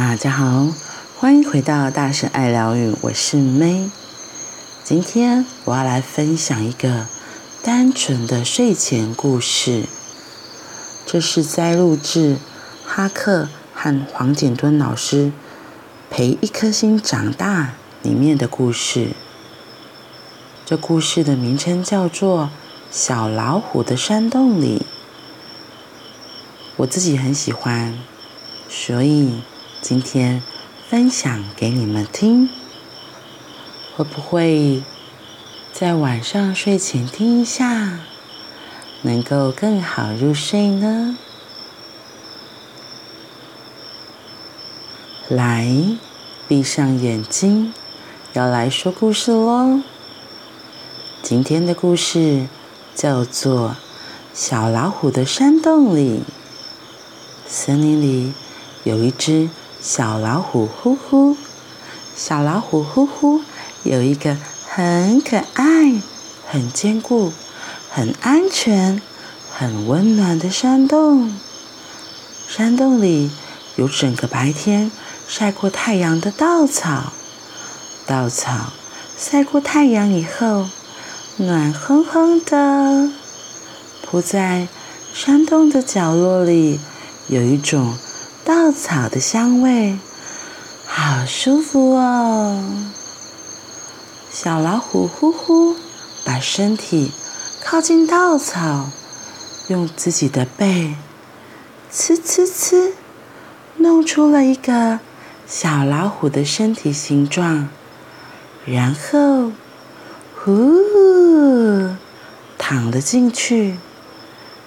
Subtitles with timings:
[0.00, 0.68] 大家好，
[1.18, 3.90] 欢迎回到大神爱疗愈，我是 May。
[4.84, 7.08] 今天我要来分享一个
[7.64, 9.86] 单纯的睡前故事，
[11.04, 12.36] 这是摘录自
[12.86, 15.26] 哈克和黄景敦老师
[16.08, 17.74] 《陪一颗心长大》
[18.08, 19.08] 里面的故事。
[20.64, 22.44] 这故事的名称叫做
[22.92, 24.78] 《小老虎的山洞里》。
[26.76, 27.98] 我自己很喜欢，
[28.68, 29.42] 所以
[29.80, 30.42] 今天
[30.88, 32.50] 分享给你们听。
[33.96, 34.82] 会不会
[35.72, 38.00] 在晚上睡前听一下，
[39.02, 41.16] 能够更好入睡呢？
[45.28, 45.68] 来，
[46.48, 47.72] 闭上眼睛，
[48.32, 49.80] 要来说故事喽。
[51.22, 52.46] 今天的故事
[52.94, 53.70] 叫做
[54.34, 56.20] 《小老虎的山洞里》。
[57.46, 58.32] 森林里
[58.84, 59.48] 有一只
[59.80, 61.36] 小老虎，呼呼。
[62.16, 63.42] 小老虎呼呼，
[63.84, 66.02] 有一个很可爱、
[66.48, 67.32] 很坚固、
[67.90, 69.00] 很安全、
[69.52, 71.32] 很温暖的山洞。
[72.48, 73.30] 山洞里
[73.76, 74.90] 有整个白天
[75.28, 77.12] 晒过太阳的稻草，
[78.04, 78.72] 稻草
[79.16, 80.66] 晒过太阳以后，
[81.36, 83.12] 暖烘烘的，
[84.02, 84.66] 铺在
[85.14, 86.80] 山洞的角落里。
[87.28, 87.94] 有一种
[88.48, 89.98] 稻草的香味，
[90.86, 92.64] 好舒服哦。
[94.32, 95.76] 小老虎呼呼，
[96.24, 97.12] 把身体
[97.62, 98.88] 靠近稻草，
[99.68, 100.94] 用自己的背，
[101.92, 102.92] 呲呲呲，
[103.76, 105.00] 弄出了一个
[105.46, 107.68] 小老虎的身体形状，
[108.64, 109.52] 然后
[110.34, 111.94] 呼，
[112.56, 113.76] 躺了进去，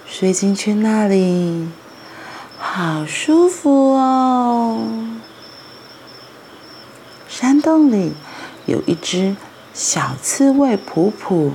[0.06, 1.66] 睡进去那里。
[2.64, 4.78] 好舒服哦！
[7.28, 8.12] 山洞里
[8.66, 9.36] 有一只
[9.74, 11.54] 小刺猬普普，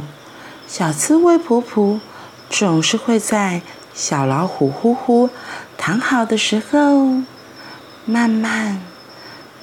[0.68, 2.02] 小刺猬普普
[2.50, 3.62] 总是会在
[3.94, 5.30] 小老虎呼呼
[5.78, 7.24] 躺好的时候，
[8.06, 8.82] 慢慢、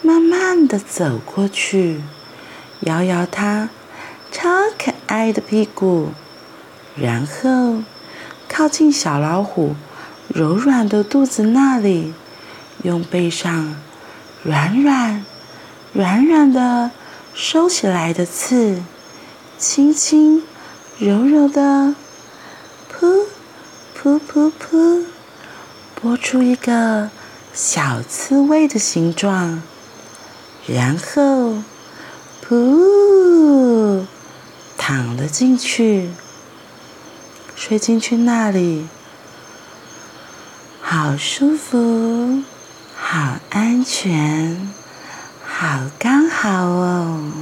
[0.00, 2.00] 慢慢的走过去，
[2.80, 3.68] 摇摇它
[4.32, 6.08] 超可爱的屁股，
[6.96, 7.82] 然后
[8.48, 9.76] 靠近小老虎。
[10.28, 12.14] 柔软的肚子那里，
[12.82, 13.76] 用背上
[14.42, 15.24] 软软、
[15.92, 16.90] 软软的
[17.34, 18.82] 收起来的刺，
[19.58, 20.42] 轻轻、
[20.98, 21.94] 柔柔的
[22.92, 23.26] 噗、
[23.96, 25.04] 噗、噗、噗，
[25.94, 27.10] 拨出一个
[27.52, 29.62] 小刺猬的形状，
[30.66, 31.58] 然后
[32.44, 34.04] 噗，
[34.76, 36.10] 躺了进去，
[37.54, 38.86] 睡进去那里。
[40.86, 42.42] 好舒服，
[42.94, 44.70] 好安全，
[45.42, 47.32] 好刚好哦。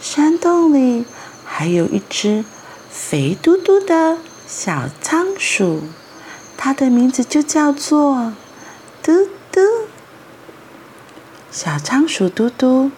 [0.00, 1.04] 山洞里
[1.44, 2.46] 还有一只
[2.90, 4.16] 肥嘟嘟的
[4.46, 5.82] 小仓鼠，
[6.56, 8.32] 它的名字就叫做
[9.02, 9.60] 嘟嘟。
[11.50, 12.90] 小仓鼠嘟嘟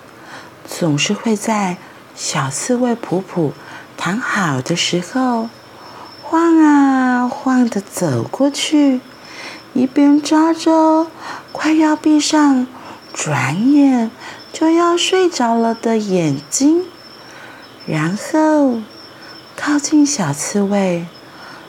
[0.64, 1.78] 总是会在
[2.14, 3.54] 小刺猬普普
[3.96, 5.50] 躺好的时候。
[6.22, 9.00] 晃啊晃的走过去，
[9.72, 11.08] 一边抓着
[11.52, 12.66] 快要闭上、
[13.12, 14.10] 转眼
[14.52, 16.84] 就要睡着了的眼睛，
[17.86, 18.80] 然后
[19.56, 21.06] 靠近小刺猬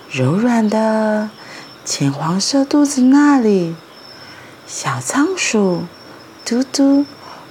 [0.09, 1.29] 柔软的
[1.83, 3.75] 浅黄色肚子那里，
[4.67, 5.83] 小仓鼠
[6.43, 7.05] 嘟嘟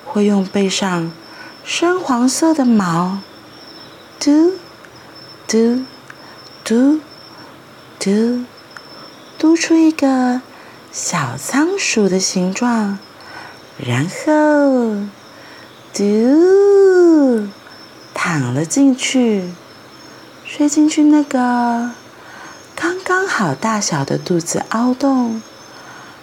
[0.04, 1.12] 会用背上
[1.64, 3.18] 深黄色的毛
[4.18, 4.52] 嘟
[5.46, 5.84] 嘟。
[6.66, 6.98] 嘟
[8.04, 8.44] 嘟，
[9.38, 10.42] 嘟出一个
[10.92, 12.98] 小仓鼠的形状，
[13.78, 15.06] 然后
[15.94, 17.48] 嘟
[18.12, 19.54] 躺了进去，
[20.44, 21.92] 睡进去那个
[22.76, 25.40] 刚刚好大小的肚子凹洞，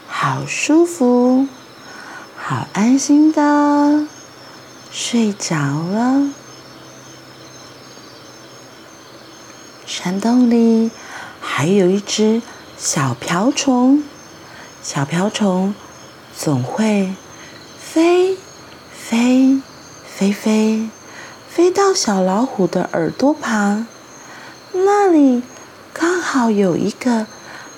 [0.08, 1.48] 好舒服，
[2.38, 4.06] 好安心的
[4.92, 6.30] 睡着了。
[9.88, 10.92] 山洞里
[11.54, 12.42] 还有一只
[12.78, 14.04] 小瓢虫，
[14.82, 15.76] 小瓢虫
[16.36, 17.14] 总会
[17.78, 18.38] 飞
[18.92, 19.62] 飞
[20.08, 20.90] 飞飞
[21.50, 23.86] 飞到小老虎的耳朵旁，
[24.72, 25.44] 那里
[25.94, 27.28] 刚好有一个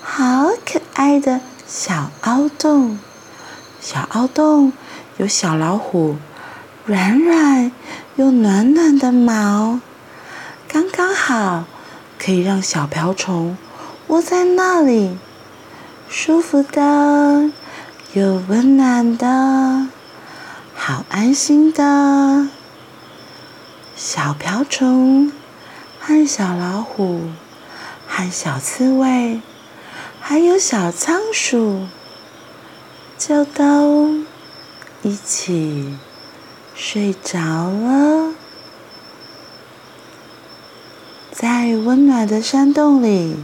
[0.00, 2.98] 好可爱的小凹洞，
[3.82, 4.72] 小凹洞
[5.18, 6.16] 有小老虎
[6.86, 7.70] 软软
[8.14, 9.80] 又暖暖的毛，
[10.68, 11.64] 刚刚好。
[12.18, 13.56] 可以让小瓢虫
[14.06, 15.18] 窝在那里，
[16.08, 17.50] 舒服的
[18.12, 19.88] 又温暖的，
[20.74, 22.48] 好安心的。
[23.96, 25.32] 小瓢虫
[26.00, 27.22] 和小老虎，
[28.06, 29.40] 和小刺猬，
[30.20, 31.86] 还有小仓鼠，
[33.16, 34.14] 就都
[35.02, 35.96] 一起
[36.74, 38.34] 睡着了。
[41.44, 43.36] 在温暖的山洞里，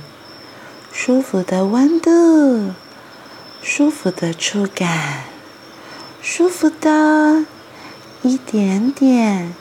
[0.90, 2.72] 舒服的温度，
[3.60, 5.24] 舒服的触感，
[6.22, 7.44] 舒服的
[8.22, 9.54] 一点点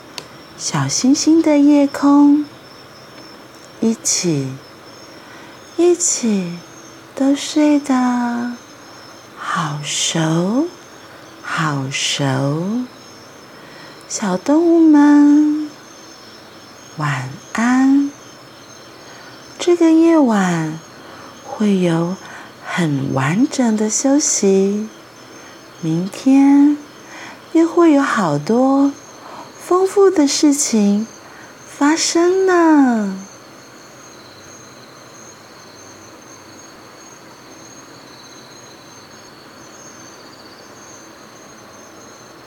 [0.57, 2.45] 小星星的夜空，
[3.81, 4.53] 一起，
[5.75, 6.53] 一起
[7.13, 8.53] 都睡得
[9.37, 10.69] 好熟，
[11.41, 12.85] 好熟。
[14.07, 15.69] 小动物们，
[16.95, 17.68] 晚安。
[19.61, 20.79] 这个夜晚
[21.43, 22.15] 会有
[22.65, 24.87] 很完整的休息，
[25.81, 26.77] 明天
[27.51, 28.93] 又会有好多
[29.59, 31.05] 丰富的事情
[31.67, 33.19] 发生呢。